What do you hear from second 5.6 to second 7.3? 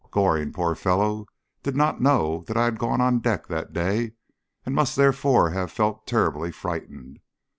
felt terribly frightened.